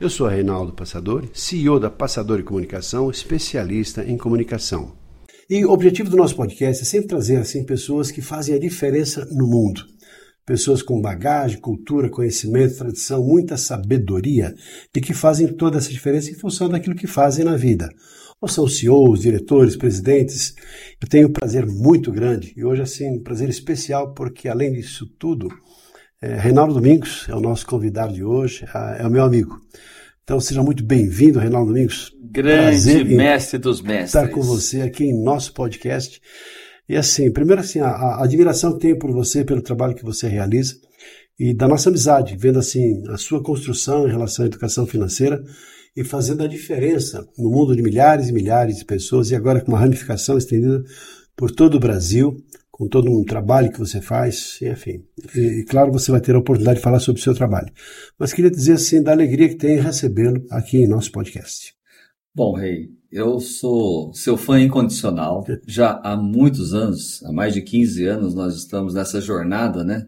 [0.00, 4.96] Eu sou Reinaldo Passadori, CEO da Passadori Comunicação, especialista em comunicação.
[5.48, 9.24] E o objetivo do nosso podcast é sempre trazer assim pessoas que fazem a diferença
[9.30, 9.84] no mundo.
[10.44, 14.54] Pessoas com bagagem, cultura, conhecimento, tradição, muita sabedoria
[14.94, 17.88] e que fazem toda essa diferença em função daquilo que fazem na vida.
[18.40, 20.54] Ou são CEOs, diretores, presidentes.
[21.00, 25.06] Eu tenho um prazer muito grande e hoje assim, um prazer especial porque além disso
[25.16, 25.48] tudo,
[26.22, 28.64] é, Reinaldo Domingos é o nosso convidado de hoje,
[28.96, 29.60] é o meu amigo.
[30.22, 32.16] Então seja muito bem-vindo, Reinaldo Domingos.
[32.30, 34.14] Grande mestre dos mestres.
[34.14, 36.22] Estar com você aqui em nosso podcast.
[36.88, 40.28] E assim, primeiro assim, a, a admiração que tenho por você, pelo trabalho que você
[40.28, 40.76] realiza
[41.36, 45.42] e da nossa amizade, vendo assim a sua construção em relação à educação financeira
[45.96, 49.72] e fazendo a diferença no mundo de milhares e milhares de pessoas e agora com
[49.72, 50.84] uma ramificação estendida
[51.36, 52.36] por todo o Brasil
[52.72, 55.04] com todo um trabalho que você faz, enfim.
[55.36, 57.70] E, e, claro, você vai ter a oportunidade de falar sobre o seu trabalho.
[58.18, 61.74] Mas queria dizer assim da alegria que tem recebê-lo aqui em nosso podcast.
[62.34, 65.44] Bom, Rei, eu sou seu fã incondicional.
[65.68, 70.06] Já há muitos anos, há mais de 15 anos, nós estamos nessa jornada, né?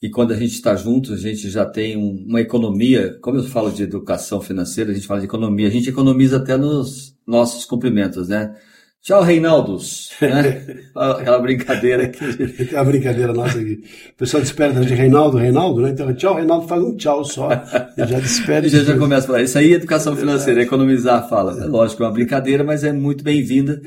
[0.00, 3.18] E quando a gente está junto, a gente já tem uma economia.
[3.20, 5.66] Como eu falo de educação financeira, a gente fala de economia.
[5.66, 8.56] A gente economiza até nos nossos cumprimentos, né?
[9.02, 10.10] Tchau, Reinaldos.
[10.20, 10.84] Né?
[10.94, 12.22] Aquela brincadeira aqui.
[12.70, 13.82] É a brincadeira nossa aqui.
[14.12, 15.90] O pessoal despede de Reinaldo, Reinaldo, né?
[15.90, 17.48] Então, tchau, Reinaldo faz um tchau só.
[17.96, 18.68] Já despede.
[18.70, 19.42] já, já começa a falar.
[19.42, 21.58] Isso aí é educação financeira, é economizar fala.
[21.58, 23.80] É lógico, é uma brincadeira, mas é muito bem-vinda.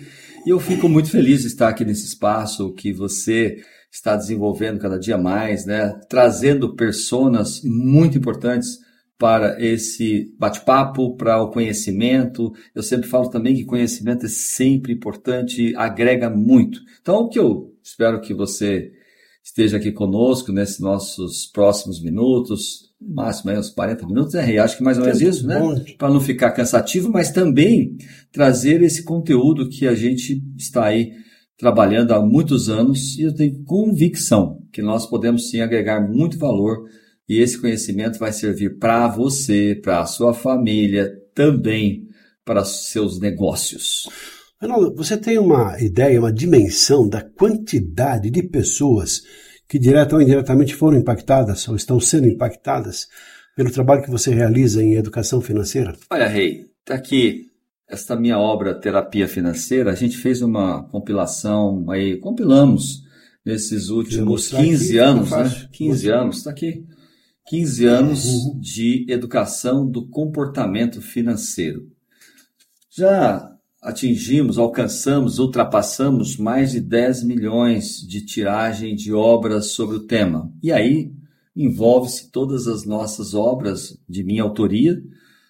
[0.44, 3.58] E eu fico muito feliz de estar aqui nesse espaço que você
[3.92, 5.94] está desenvolvendo cada dia mais, né?
[6.10, 8.80] Trazendo personas muito importantes
[9.24, 12.52] para esse bate-papo, para o conhecimento.
[12.76, 16.82] Eu sempre falo também que conhecimento é sempre importante, agrega muito.
[17.02, 18.92] Então, o que eu espero que você
[19.42, 24.84] esteja aqui conosco nesses nossos próximos minutos, máximo aí uns 40 minutos, é, acho que
[24.84, 25.58] mais ou menos isso, né?
[25.98, 27.96] Para não ficar cansativo, mas também
[28.30, 31.14] trazer esse conteúdo que a gente está aí
[31.58, 36.84] trabalhando há muitos anos e eu tenho convicção que nós podemos sim agregar muito valor
[37.28, 42.08] e esse conhecimento vai servir para você, para a sua família, também
[42.46, 44.08] para seus negócios.
[44.60, 49.22] Reinaldo, você tem uma ideia, uma dimensão da quantidade de pessoas
[49.68, 53.08] que direta ou indiretamente foram impactadas ou estão sendo impactadas
[53.56, 55.96] pelo trabalho que você realiza em educação financeira?
[56.10, 57.48] Olha, Rei, está aqui
[57.88, 59.92] esta minha obra Terapia Financeira.
[59.92, 63.04] A gente fez uma compilação aí, compilamos
[63.46, 65.68] nesses últimos 15 aqui, anos, né?
[65.72, 66.86] 15 anos, está aqui.
[67.48, 68.60] 15 anos uhum.
[68.60, 71.92] de educação do comportamento financeiro.
[72.90, 80.52] Já atingimos, alcançamos, ultrapassamos mais de 10 milhões de tiragem de obras sobre o tema.
[80.64, 81.12] E aí
[81.56, 85.02] envolve-se todas as nossas obras de minha autoria,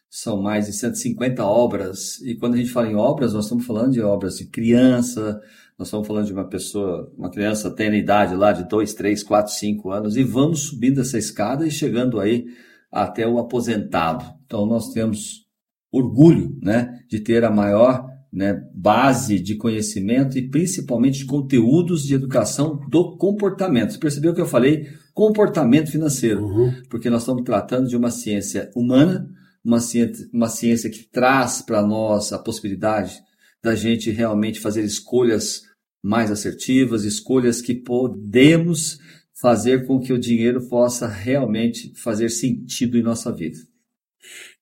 [0.09, 2.19] são mais de 150 obras.
[2.21, 5.39] E quando a gente fala em obras, nós estamos falando de obras de criança,
[5.77, 9.53] nós estamos falando de uma pessoa, uma criança tendo idade lá de 2, 3, 4,
[9.53, 12.45] 5 anos, e vamos subindo essa escada e chegando aí
[12.91, 14.25] até o aposentado.
[14.45, 15.43] Então nós temos
[15.91, 22.15] orgulho né, de ter a maior né, base de conhecimento e principalmente de conteúdos de
[22.15, 23.91] educação do comportamento.
[23.93, 26.73] Você percebeu que eu falei comportamento financeiro, uhum.
[26.89, 29.29] porque nós estamos tratando de uma ciência humana,
[29.63, 33.21] uma ciência, uma ciência que traz para nós a possibilidade
[33.63, 35.61] da gente realmente fazer escolhas
[36.03, 38.99] mais assertivas, escolhas que podemos
[39.41, 43.57] fazer com que o dinheiro possa realmente fazer sentido em nossa vida.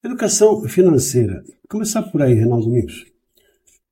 [0.03, 1.43] Educação financeira.
[1.67, 3.10] Começar por aí, Reinaldo Domingos.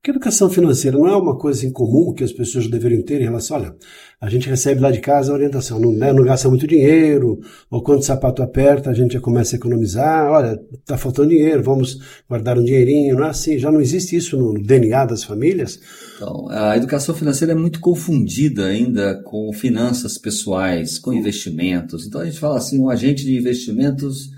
[0.02, 3.58] Que educação financeira não é uma coisa incomum que as pessoas deveriam ter em relação,
[3.58, 3.76] olha,
[4.18, 7.38] a gente recebe lá de casa a orientação, não, né, não gasta muito dinheiro,
[7.70, 11.62] ou quando o sapato aperta a gente já começa a economizar, olha, está faltando dinheiro,
[11.62, 15.78] vamos guardar um dinheirinho, não é assim, já não existe isso no DNA das famílias?
[16.16, 22.06] Então, a educação financeira é muito confundida ainda com finanças pessoais, com investimentos.
[22.06, 24.30] Então a gente fala assim, um agente de investimentos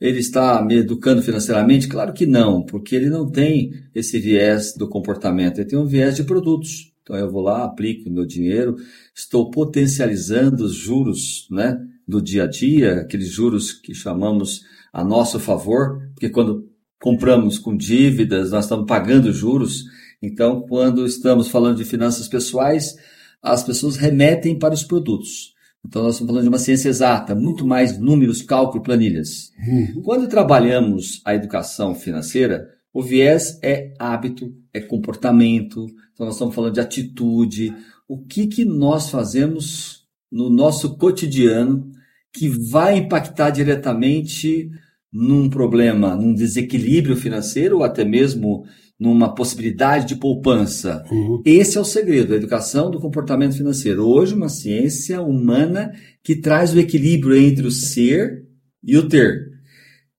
[0.00, 1.88] ele está me educando financeiramente?
[1.88, 6.16] Claro que não, porque ele não tem esse viés do comportamento, ele tem um viés
[6.16, 6.92] de produtos.
[7.02, 8.76] Então eu vou lá, aplico meu dinheiro,
[9.14, 14.62] estou potencializando os juros né, do dia a dia, aqueles juros que chamamos
[14.92, 16.68] a nosso favor, porque quando
[17.00, 19.84] compramos com dívidas, nós estamos pagando juros,
[20.22, 22.96] Então, quando estamos falando de finanças pessoais,
[23.42, 25.54] as pessoas remetem para os produtos.
[25.86, 29.52] Então, nós estamos falando de uma ciência exata, muito mais números, cálculo, planilhas.
[29.66, 30.02] Uhum.
[30.02, 35.86] Quando trabalhamos a educação financeira, o viés é hábito, é comportamento.
[36.12, 37.72] Então, nós estamos falando de atitude.
[38.08, 41.88] O que, que nós fazemos no nosso cotidiano
[42.32, 44.68] que vai impactar diretamente
[45.12, 48.64] num problema, num desequilíbrio financeiro ou até mesmo
[48.98, 51.04] numa possibilidade de poupança.
[51.10, 51.42] Uhum.
[51.44, 54.06] Esse é o segredo, a educação do comportamento financeiro.
[54.06, 58.46] Hoje, uma ciência humana que traz o equilíbrio entre o ser
[58.82, 59.50] e o ter.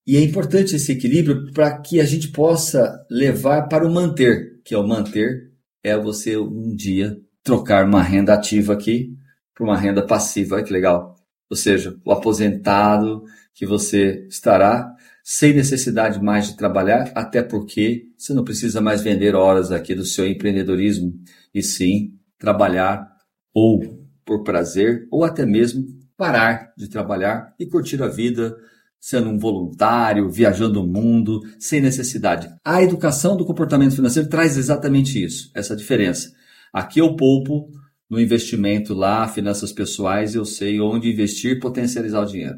[0.05, 4.73] E é importante esse equilíbrio para que a gente possa levar para o manter, que
[4.73, 5.47] é o manter
[5.83, 9.15] é você um dia trocar uma renda ativa aqui
[9.55, 10.55] por uma renda passiva.
[10.55, 11.15] Olha que legal.
[11.49, 13.23] Ou seja, o aposentado
[13.53, 19.35] que você estará sem necessidade mais de trabalhar, até porque você não precisa mais vender
[19.35, 21.13] horas aqui do seu empreendedorismo,
[21.53, 23.07] e sim trabalhar
[23.53, 25.85] ou por prazer, ou até mesmo
[26.15, 28.55] parar de trabalhar e curtir a vida
[28.99, 32.49] sendo um voluntário, viajando o mundo, sem necessidade.
[32.63, 36.31] A educação do comportamento financeiro traz exatamente isso, essa diferença.
[36.73, 37.69] Aqui eu poupo
[38.09, 42.57] no investimento lá, finanças pessoais, eu sei onde investir e potencializar o dinheiro.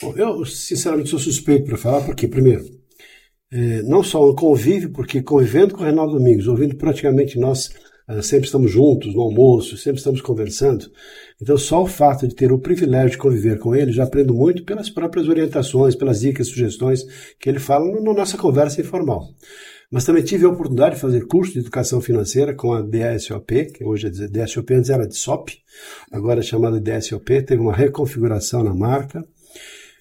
[0.00, 2.64] Bom, eu, sinceramente, sou suspeito para falar, porque, primeiro,
[3.52, 7.70] é, não só o convívio, porque convivendo com o Reinaldo Domingos, ouvindo praticamente nós
[8.08, 10.90] é, sempre estamos juntos no almoço, sempre estamos conversando.
[11.40, 14.64] Então, só o fato de ter o privilégio de conviver com ele, já aprendo muito
[14.64, 17.04] pelas próprias orientações, pelas dicas, sugestões
[17.38, 19.28] que ele fala na nossa conversa informal.
[19.90, 23.84] Mas também tive a oportunidade de fazer curso de educação financeira com a DSOP, que
[23.84, 25.50] hoje é DSOP, antes era de SOP,
[26.12, 29.26] agora é chamada DSOP, teve uma reconfiguração na marca.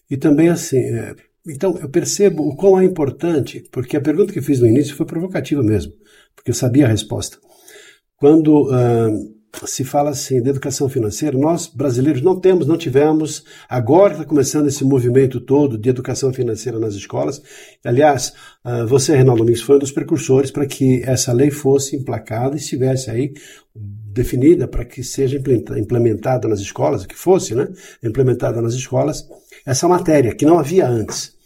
[0.09, 1.15] E também assim, é,
[1.47, 5.07] então eu percebo o quão é importante, porque a pergunta que fiz no início foi
[5.07, 5.93] provocativa mesmo,
[6.35, 7.39] porque eu sabia a resposta.
[8.17, 14.13] Quando uh, se fala assim de educação financeira, nós brasileiros não temos, não tivemos, agora
[14.13, 17.41] está começando esse movimento todo de educação financeira nas escolas.
[17.83, 18.33] Aliás,
[18.65, 22.59] uh, você, Reinaldo Domingos, foi um dos precursores para que essa lei fosse emplacada e
[22.59, 23.33] estivesse aí
[23.75, 25.41] definida para que seja
[25.77, 27.67] implementada nas escolas, que fosse, né,
[28.03, 29.27] implementada nas escolas,
[29.65, 31.38] essa matéria, que não havia antes.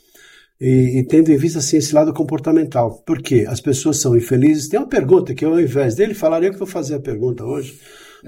[0.59, 3.03] E, e, tendo em vista assim, esse lado comportamental.
[3.05, 4.67] Porque as pessoas são infelizes.
[4.69, 7.79] Tem uma pergunta que, ao invés dele falar, eu que vou fazer a pergunta hoje,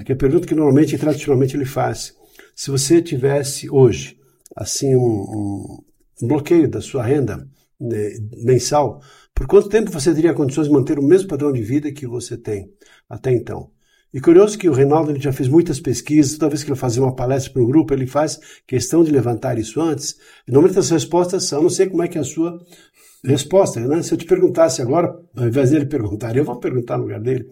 [0.06, 2.14] que é a pergunta que normalmente e tradicionalmente ele faz.
[2.56, 4.18] Se você tivesse hoje,
[4.56, 5.82] assim, um,
[6.22, 7.48] um bloqueio da sua renda
[7.80, 9.02] né, mensal,
[9.34, 12.38] por quanto tempo você teria condições de manter o mesmo padrão de vida que você
[12.38, 12.72] tem
[13.10, 13.70] até então?
[14.16, 17.04] E curioso que o Reinaldo ele já fez muitas pesquisas, toda vez que ele fazia
[17.04, 20.16] uma palestra para um grupo, ele faz questão de levantar isso antes.
[20.48, 22.58] E normalmente as respostas são, não sei como é que é a sua
[23.26, 24.02] resposta, né?
[24.02, 27.50] Se eu te perguntasse agora, ao invés dele perguntar, eu vou perguntar no lugar dele.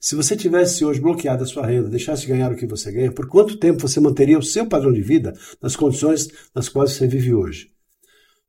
[0.00, 3.12] Se você tivesse hoje bloqueado a sua renda, deixasse de ganhar o que você ganha,
[3.12, 7.06] por quanto tempo você manteria o seu padrão de vida nas condições nas quais você
[7.06, 7.70] vive hoje?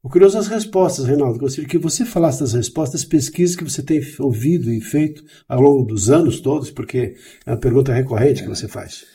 [0.01, 1.39] O curioso é as respostas, Reinaldo.
[1.39, 5.85] Gostaria que você falasse das respostas, pesquisas que você tem ouvido e feito ao longo
[5.85, 7.15] dos anos todos, porque
[7.45, 9.05] é uma pergunta recorrente que você faz.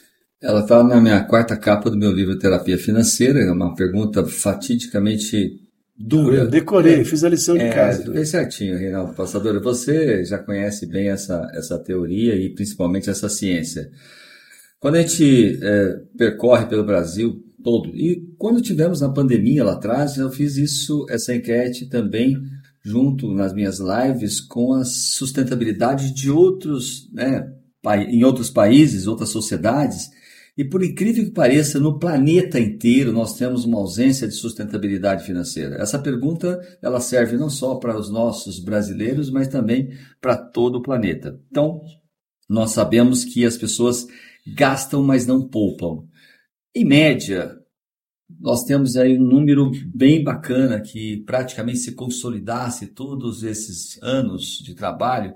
[0.43, 5.59] Ela está na minha quarta capa do meu livro Terapia Financeira, é uma pergunta fatidicamente
[5.97, 6.37] dura.
[6.37, 8.11] Eu decorei, é, fiz a lição de é, casa.
[8.11, 9.59] Bem certinho, Reinaldo Passador.
[9.63, 13.91] Você já conhece bem essa, essa teoria e principalmente essa ciência.
[14.79, 17.89] Quando a gente é, percorre pelo Brasil, todo.
[17.97, 22.37] E quando tivemos na pandemia lá atrás, eu fiz isso, essa enquete também
[22.85, 27.51] junto nas minhas lives com a sustentabilidade de outros, né,
[28.09, 30.11] em outros países, outras sociedades.
[30.57, 35.77] E por incrível que pareça, no planeta inteiro nós temos uma ausência de sustentabilidade financeira.
[35.77, 39.91] Essa pergunta ela serve não só para os nossos brasileiros, mas também
[40.21, 41.41] para todo o planeta.
[41.51, 41.81] Então,
[42.49, 44.07] nós sabemos que as pessoas
[44.55, 46.05] gastam, mas não poupam.
[46.77, 47.57] Em média,
[48.41, 54.75] nós temos aí um número bem bacana que praticamente se consolidasse todos esses anos de
[54.75, 55.33] trabalho.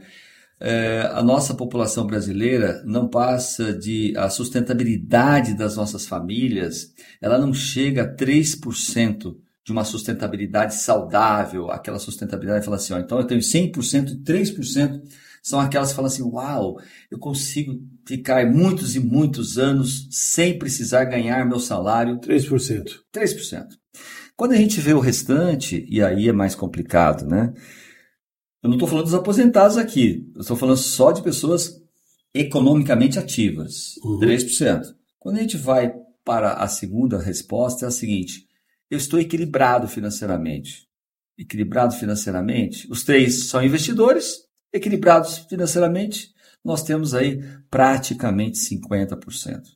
[0.58, 7.54] É, a nossa população brasileira não passa de a sustentabilidade das nossas famílias, ela não
[7.54, 13.40] chega a 3% de uma sustentabilidade saudável, aquela sustentabilidade fala assim, ó, então eu tenho
[13.40, 15.02] 100%, 3%
[15.42, 16.78] são aquelas que falam assim: uau,
[17.10, 22.18] eu consigo ficar muitos e muitos anos sem precisar ganhar meu salário.
[22.20, 23.00] 3%.
[23.12, 23.66] 3%.
[24.36, 27.52] Quando a gente vê o restante, e aí é mais complicado, né?
[28.62, 31.80] Eu não estou falando dos aposentados aqui, eu estou falando só de pessoas
[32.34, 34.18] economicamente ativas, uhum.
[34.18, 34.82] 3%.
[35.18, 35.92] Quando a gente vai
[36.24, 38.46] para a segunda resposta, é a seguinte:
[38.90, 40.86] eu estou equilibrado financeiramente.
[41.38, 46.28] Equilibrado financeiramente, os três são investidores, equilibrados financeiramente,
[46.64, 49.18] nós temos aí praticamente 50%.
[49.18, 49.70] O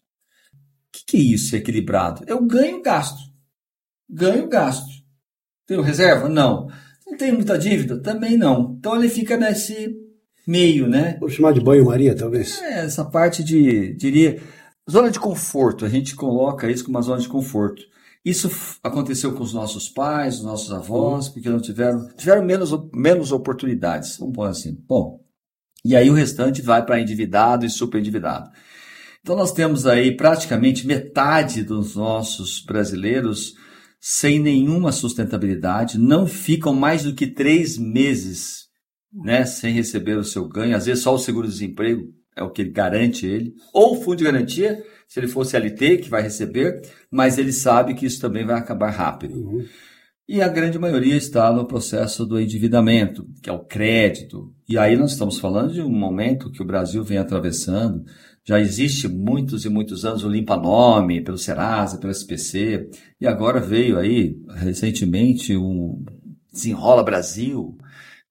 [0.93, 2.25] que, que é isso, equilibrado?
[2.27, 3.21] É o ganho-gasto.
[4.09, 5.03] Ganho-gasto.
[5.67, 6.29] Tenho reserva?
[6.29, 6.69] Não.
[7.07, 8.01] Não tenho muita dívida?
[8.01, 8.77] Também não.
[8.79, 9.97] Então ele fica nesse
[10.47, 11.17] meio, né?
[11.19, 12.61] Vou chamar de banho-maria, talvez.
[12.61, 14.41] É, essa parte de, diria,
[14.91, 15.85] zona de conforto.
[15.85, 17.83] A gente coloca isso como uma zona de conforto.
[18.25, 18.49] Isso
[18.83, 24.17] aconteceu com os nossos pais, os nossos avós, porque não tiveram, tiveram menos, menos oportunidades,
[24.17, 24.77] vamos pôr assim.
[24.87, 25.21] Bom,
[25.85, 28.49] e aí o restante vai para endividado e super endividado.
[29.21, 33.55] Então nós temos aí praticamente metade dos nossos brasileiros
[34.01, 38.63] sem nenhuma sustentabilidade, não ficam mais do que três meses
[39.13, 43.27] né, sem receber o seu ganho, às vezes só o seguro-desemprego é o que garante
[43.27, 44.83] ele, ou o fundo de garantia,
[45.13, 48.89] se ele for CLT, que vai receber, mas ele sabe que isso também vai acabar
[48.89, 49.35] rápido.
[49.35, 49.63] Uhum.
[50.27, 54.55] E a grande maioria está no processo do endividamento, que é o crédito.
[54.67, 58.07] E aí nós estamos falando de um momento que o Brasil vem atravessando.
[58.43, 62.89] Já existe muitos e muitos anos o Limpa Nome, pelo Serasa, pelo SPC,
[63.21, 66.03] e agora veio aí, recentemente, o
[66.51, 67.77] Desenrola Brasil,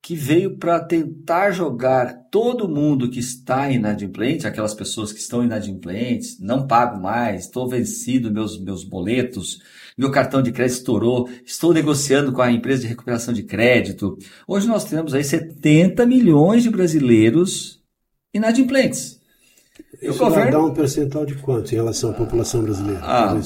[0.02, 6.40] que veio para tentar jogar todo mundo que está inadimplente, aquelas pessoas que estão inadimplentes,
[6.40, 9.60] não pago mais, estou vencido meus, meus boletos,
[9.96, 14.18] meu cartão de crédito estourou, estou negociando com a empresa de recuperação de crédito.
[14.48, 17.80] Hoje nós temos aí 70 milhões de brasileiros
[18.34, 19.20] inadimplentes.
[20.02, 20.50] Isso o governo...
[20.50, 23.00] dá um percentual de quanto em relação à população brasileira?
[23.04, 23.40] Ah,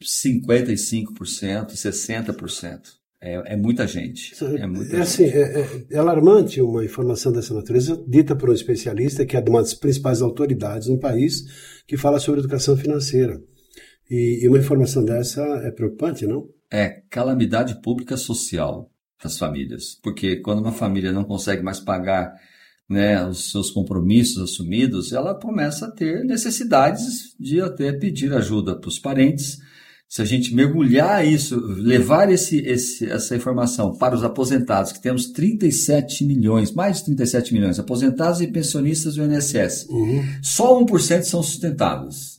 [0.00, 2.98] 55%, 60%.
[3.20, 4.32] É, é, muita gente.
[4.44, 9.26] É, muita é assim, é, é, alarmante uma informação dessa natureza, dita por um especialista
[9.26, 13.40] que é de uma das principais autoridades no país, que fala sobre educação financeira.
[14.08, 16.48] E, e uma informação dessa é preocupante, não?
[16.70, 18.90] É calamidade pública social
[19.22, 19.98] das famílias.
[20.02, 22.32] Porque quando uma família não consegue mais pagar
[22.88, 28.88] né, os seus compromissos assumidos, ela começa a ter necessidades de até pedir ajuda para
[28.88, 29.58] os parentes
[30.08, 35.26] se a gente mergulhar isso, levar esse, esse, essa informação para os aposentados, que temos
[35.26, 40.24] 37 milhões, mais de 37 milhões, aposentados e pensionistas do INSS, uhum.
[40.42, 42.38] só 1% são sustentáveis.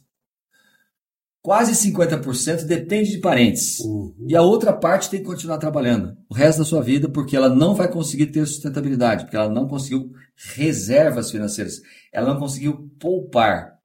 [1.43, 3.79] Quase 50% depende de parentes.
[3.81, 4.15] Uhum.
[4.27, 7.49] E a outra parte tem que continuar trabalhando o resto da sua vida, porque ela
[7.49, 10.11] não vai conseguir ter sustentabilidade, porque ela não conseguiu
[10.55, 13.77] reservas financeiras, ela não conseguiu poupar.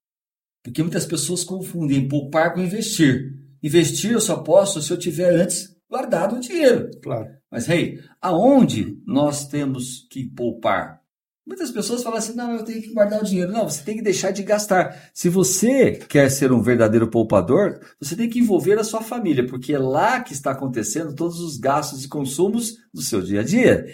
[0.62, 3.43] Porque muitas pessoas confundem poupar com investir.
[3.64, 6.90] Investir eu só posso se eu tiver antes guardado o dinheiro.
[7.02, 7.30] Claro.
[7.50, 11.00] Mas, hey, aonde nós temos que poupar?
[11.46, 13.50] Muitas pessoas falam assim: não, eu tenho que guardar o dinheiro.
[13.50, 15.10] Não, você tem que deixar de gastar.
[15.14, 19.72] Se você quer ser um verdadeiro poupador, você tem que envolver a sua família, porque
[19.72, 23.86] é lá que está acontecendo todos os gastos e consumos do seu dia a dia.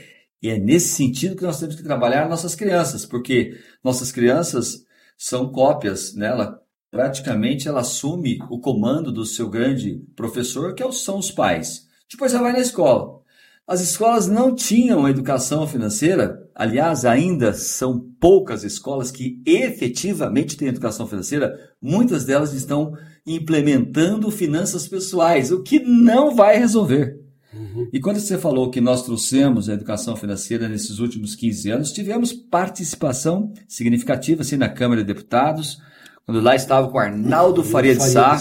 [0.42, 4.84] E é nesse sentido que nós temos que trabalhar nossas crianças, porque nossas crianças
[5.16, 6.26] são cópias, né?
[6.26, 6.60] Ela
[6.90, 11.87] praticamente ela assume o comando do seu grande professor, que é são os pais.
[12.11, 13.20] Depois ela vai na escola.
[13.66, 21.06] As escolas não tinham educação financeira, aliás, ainda são poucas escolas que efetivamente têm educação
[21.06, 22.92] financeira, muitas delas estão
[23.25, 27.20] implementando finanças pessoais, o que não vai resolver.
[27.54, 27.88] Uhum.
[27.92, 32.32] E quando você falou que nós trouxemos a educação financeira nesses últimos 15 anos, tivemos
[32.32, 35.78] participação significativa assim, na Câmara de Deputados,
[36.24, 38.38] quando lá estava com Arnaldo Faria de Sá,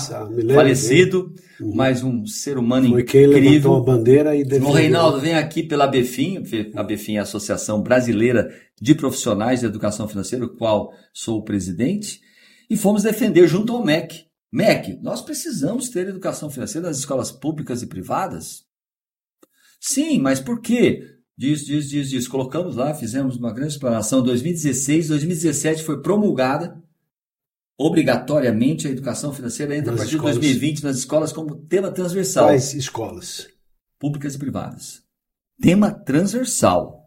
[0.53, 1.73] falecido, uhum.
[1.75, 3.31] mas um ser humano Foi incrível.
[3.31, 4.69] Quem levantou a bandeira e defendeu.
[4.69, 6.43] O Reinaldo vem aqui pela BEFIM,
[6.75, 11.43] a BEFIM é a Associação Brasileira de Profissionais de Educação Financeira, o qual sou o
[11.43, 12.21] presidente,
[12.69, 14.25] e fomos defender junto ao MEC.
[14.51, 18.63] MEC, nós precisamos ter educação financeira nas escolas públicas e privadas?
[19.79, 21.03] Sim, mas por quê?
[21.37, 22.27] Diz, diz, diz, diz.
[22.27, 24.21] Colocamos lá, fizemos uma grande explanação.
[24.21, 26.77] 2016, 2017 foi promulgada
[27.79, 30.35] obrigatoriamente a educação financeira entra nas a partir escolas.
[30.35, 32.47] de 2020 nas escolas como tema transversal.
[32.47, 33.47] Quais escolas?
[33.97, 35.01] Públicas e privadas.
[35.61, 36.99] Tema transversal.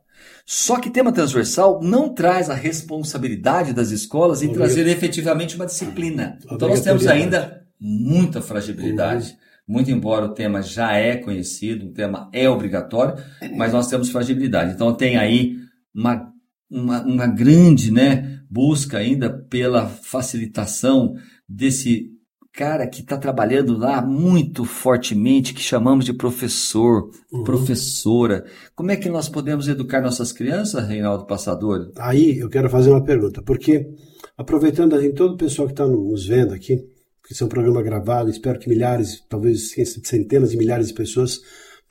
[0.47, 6.39] Só que tema transversal não traz a responsabilidade das escolas em trazer efetivamente uma disciplina.
[6.51, 9.31] Então nós temos ainda muita fragilidade.
[9.31, 9.75] Uhum.
[9.75, 13.23] Muito embora o tema já é conhecido, o tema é obrigatório,
[13.57, 14.73] mas nós temos fragilidade.
[14.73, 15.57] Então tem aí
[15.95, 16.33] uma,
[16.73, 21.15] uma, uma grande, né, busca ainda pela facilitação
[21.49, 22.11] desse
[22.53, 27.45] cara que está trabalhando lá muito fortemente, que chamamos de professor, uhum.
[27.45, 28.45] professora.
[28.75, 31.91] Como é que nós podemos educar nossas crianças, Reinaldo Passador?
[31.97, 33.89] Aí eu quero fazer uma pergunta, porque
[34.37, 36.77] aproveitando assim, todo o pessoal que está nos vendo aqui,
[37.25, 39.73] que esse é um programa gravado, espero que milhares, talvez
[40.05, 41.41] centenas de milhares de pessoas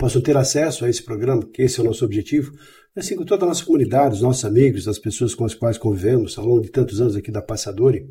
[0.01, 2.51] possam ter acesso a esse programa, que esse é o nosso objetivo,
[2.95, 6.39] assim com toda a nossa comunidade, os nossos amigos, as pessoas com as quais convivemos
[6.39, 8.07] ao longo de tantos anos aqui da Passadori,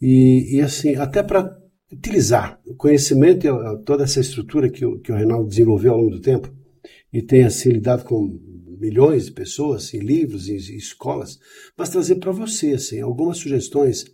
[0.00, 1.58] e, e assim, até para
[1.92, 6.12] utilizar o conhecimento e toda essa estrutura que o, que o Reinaldo desenvolveu ao longo
[6.12, 6.54] do tempo,
[7.12, 8.38] e tem assim lidado com
[8.78, 11.40] milhões de pessoas em livros, em escolas,
[11.76, 14.04] mas trazer para você assim, algumas sugestões.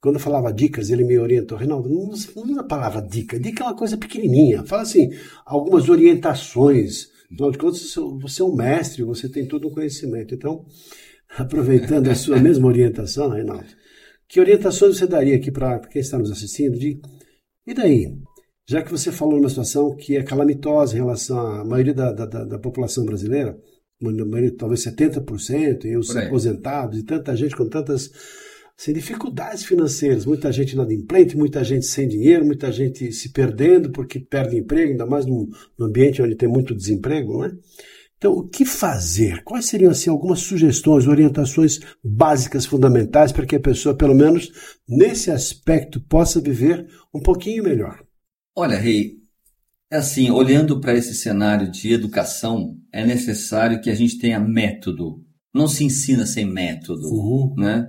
[0.00, 2.28] Quando eu falava dicas, ele me orientou, Reinaldo, não usa,
[2.58, 3.38] a palavra dica.
[3.38, 4.64] Dica é uma coisa pequenininha.
[4.64, 5.10] Fala assim,
[5.44, 7.08] algumas orientações.
[7.32, 10.34] Afinal de contas, você é um mestre, você tem todo o conhecimento.
[10.34, 10.64] Então,
[11.36, 13.66] aproveitando a sua mesma orientação, Reinaldo,
[14.28, 16.78] que orientações você daria aqui para quem está nos assistindo?
[16.78, 17.00] De,
[17.66, 18.16] e daí?
[18.68, 22.44] Já que você falou numa situação que é calamitosa em relação à maioria da, da,
[22.44, 23.58] da população brasileira,
[24.58, 28.12] talvez 70%, e os aposentados, e tanta gente com tantas
[28.78, 34.20] assim, dificuldades financeiras, muita gente inadimplente, muita gente sem dinheiro, muita gente se perdendo porque
[34.20, 37.52] perde emprego, ainda mais num, num ambiente onde tem muito desemprego, não é?
[38.16, 39.44] Então, o que fazer?
[39.44, 44.50] Quais seriam assim algumas sugestões, orientações básicas, fundamentais para que a pessoa, pelo menos
[44.88, 48.02] nesse aspecto, possa viver um pouquinho melhor?
[48.56, 49.18] Olha, Rei,
[49.88, 55.24] é assim, olhando para esse cenário de educação, é necessário que a gente tenha método.
[55.54, 57.54] Não se ensina sem método, uhum.
[57.56, 57.88] né?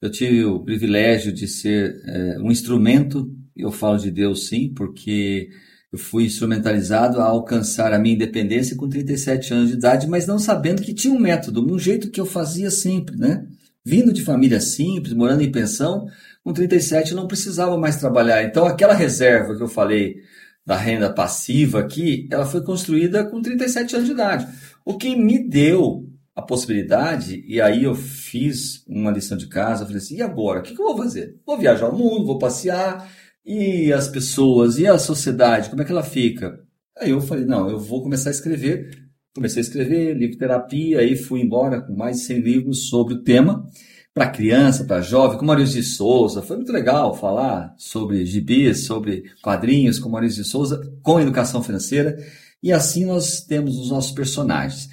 [0.00, 5.50] Eu tive o privilégio de ser é, um instrumento, eu falo de Deus sim, porque
[5.90, 10.38] eu fui instrumentalizado a alcançar a minha independência com 37 anos de idade, mas não
[10.38, 13.46] sabendo que tinha um método, um jeito que eu fazia sempre, né?
[13.84, 16.06] Vindo de família simples, morando em pensão,
[16.44, 18.44] com 37 eu não precisava mais trabalhar.
[18.44, 20.16] Então aquela reserva que eu falei
[20.64, 24.46] da renda passiva aqui, ela foi construída com 37 anos de idade.
[24.84, 26.07] O que me deu
[26.48, 30.60] possibilidade, e aí eu fiz uma lição de casa, falei assim, e agora?
[30.60, 31.36] O que, eu vou fazer?
[31.46, 33.08] Vou viajar ao mundo, vou passear,
[33.44, 36.58] e as pessoas, e a sociedade, como é que ela fica?
[36.98, 39.06] Aí eu falei, não, eu vou começar a escrever.
[39.34, 43.22] Comecei a escrever, livro terapia, aí fui embora com mais de 100 livros sobre o
[43.22, 43.64] tema
[44.12, 46.42] para criança, para jovem, com Maurício de Souza.
[46.42, 52.18] Foi muito legal falar sobre gibis, sobre quadrinhos com Maurício de Souza, com educação financeira.
[52.60, 54.88] E assim nós temos os nossos personagens.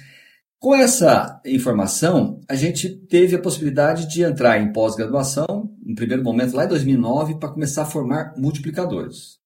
[0.58, 6.56] Com essa informação, a gente teve a possibilidade de entrar em pós-graduação, em primeiro momento
[6.56, 9.38] lá em 2009, para começar a formar multiplicadores.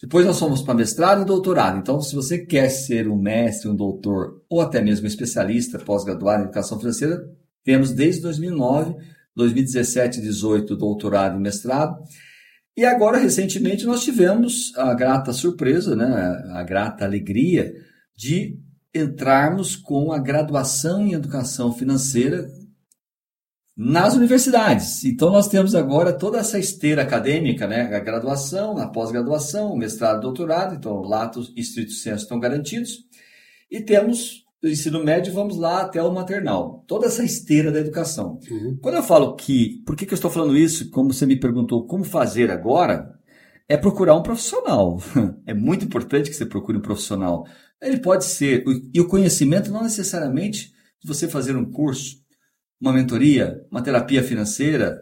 [0.00, 1.78] Depois nós fomos para mestrado e doutorado.
[1.78, 6.42] Então, se você quer ser um mestre, um doutor ou até mesmo um especialista pós-graduado
[6.42, 7.24] em educação financeira,
[7.64, 8.94] temos desde 2009
[9.36, 11.96] 2017 18 doutorado e mestrado.
[12.76, 16.06] E agora, recentemente, nós tivemos a grata surpresa, né,
[16.52, 17.72] a grata alegria
[18.16, 18.58] de
[18.96, 22.48] entrarmos com a graduação em educação financeira
[23.76, 25.04] nas universidades.
[25.04, 30.22] Então, nós temos agora toda essa esteira acadêmica, né, a graduação, a pós-graduação, o mestrado,
[30.22, 33.04] doutorado, então, lato e estrito senso estão garantidos.
[33.70, 36.84] E temos do ensino médio, vamos lá até o maternal.
[36.86, 38.40] Toda essa esteira da educação.
[38.50, 38.78] Uhum.
[38.80, 40.90] Quando eu falo que, por que, que eu estou falando isso?
[40.90, 43.14] Como você me perguntou, como fazer agora?
[43.68, 44.98] É procurar um profissional.
[45.46, 47.46] É muito importante que você procure um profissional.
[47.86, 50.72] Ele pode ser, e o conhecimento não necessariamente
[51.04, 52.16] você fazer um curso,
[52.80, 55.00] uma mentoria, uma terapia financeira.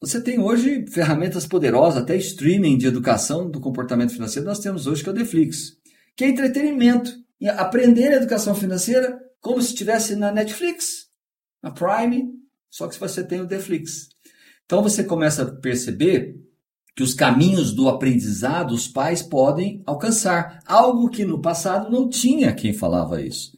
[0.00, 4.46] Você tem hoje ferramentas poderosas, até streaming de educação do comportamento financeiro.
[4.46, 5.72] Nós temos hoje que é o Deflix,
[6.16, 7.12] que é entretenimento
[7.58, 11.08] aprender a educação financeira como se estivesse na Netflix,
[11.62, 12.32] na Prime,
[12.70, 14.08] só que você tem o Netflix.
[14.64, 16.36] Então você começa a perceber
[16.94, 22.52] que os caminhos do aprendizado os pais podem alcançar, algo que no passado não tinha
[22.52, 23.52] quem falava isso.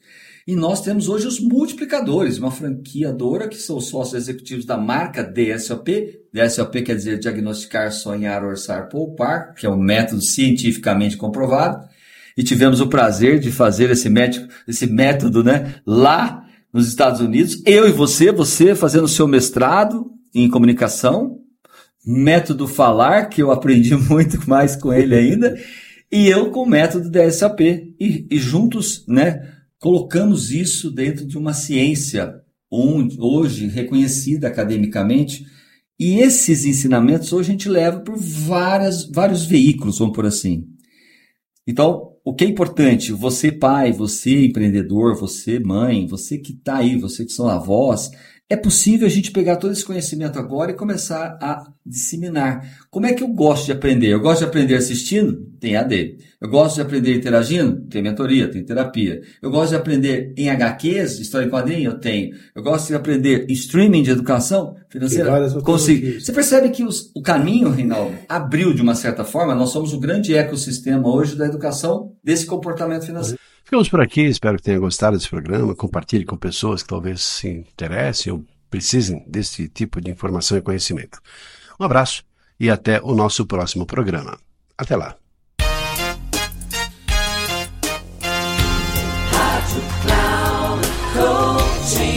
[0.46, 5.22] E nós temos hoje os multiplicadores, uma franqueadora que são os sócios executivos da marca
[5.22, 6.20] DSOP.
[6.32, 11.88] DSOP quer dizer diagnosticar, sonhar, orçar, poupar, que é um método cientificamente comprovado
[12.36, 17.62] e tivemos o prazer de fazer esse método, esse método né, lá nos Estados Unidos.
[17.64, 21.40] Eu e você, você fazendo seu mestrado em comunicação,
[22.06, 25.58] método falar, que eu aprendi muito mais com ele ainda,
[26.10, 27.60] e eu com o método da SAP.
[27.60, 32.34] E, e juntos, né, colocamos isso dentro de uma ciência
[32.70, 35.46] hoje reconhecida academicamente.
[35.98, 40.66] E esses ensinamentos hoje a gente leva por várias, vários veículos, vamos por assim.
[41.66, 46.96] Então, o que é importante, você pai, você empreendedor, você mãe, você que está aí,
[46.96, 48.10] você que são avós,
[48.48, 52.64] é possível a gente pegar todo esse conhecimento agora e começar a disseminar.
[52.90, 54.08] Como é que eu gosto de aprender?
[54.08, 55.44] Eu gosto de aprender assistindo?
[55.58, 56.16] Tem AD.
[56.40, 57.80] Eu gosto de aprender interagindo?
[57.88, 59.20] Tem mentoria, tem terapia.
[59.42, 61.90] Eu gosto de aprender em HQs, história em quadrinho?
[61.90, 62.36] Eu tenho.
[62.54, 65.24] Eu gosto de aprender em streaming de educação financeira?
[65.62, 66.20] Consigo.
[66.20, 69.56] Você percebe que os, o caminho, Reinaldo, abriu de uma certa forma.
[69.56, 73.40] Nós somos o grande ecossistema hoje da educação desse comportamento financeiro.
[73.66, 75.74] Ficamos por aqui, espero que tenha gostado desse programa.
[75.74, 81.18] Compartilhe com pessoas que talvez se interessem ou precisem desse tipo de informação e conhecimento.
[81.78, 82.22] Um abraço
[82.60, 84.38] e até o nosso próximo programa.
[84.78, 85.16] Até lá.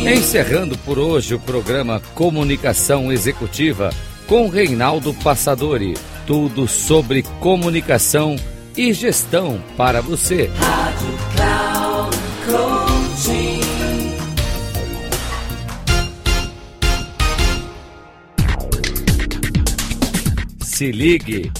[0.05, 3.89] Encerrando por hoje o programa Comunicação Executiva
[4.27, 5.95] com Reinaldo Passadori.
[6.27, 8.35] Tudo sobre comunicação
[8.79, 10.49] e gestão para você.
[10.55, 13.59] Rádio Cloud Coaching.
[20.61, 21.51] Se ligue.